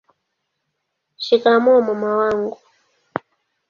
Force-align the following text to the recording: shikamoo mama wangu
shikamoo 1.23 1.81
mama 1.87 2.11
wangu 2.19 2.59